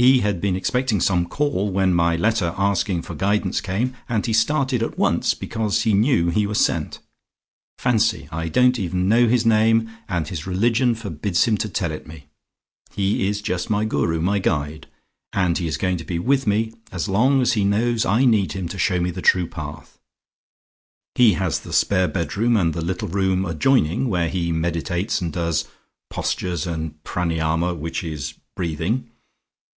[0.00, 4.32] He had been expecting some call when my letter asking for guidance came, and he
[4.32, 7.00] started at once because he knew he was sent.
[7.80, 8.28] Fancy!
[8.30, 12.26] I don't even know his name, and his religion forbids him to tell it me.
[12.92, 14.86] He is just my Guru, my guide,
[15.32, 18.52] and he is going to be with me as long as he knows I need
[18.52, 19.98] him to show me the True Path.
[21.16, 25.64] He has the spare bedroom and the little room adjoining where he meditates and does
[26.08, 29.10] Postures and Pranyama which is breathing.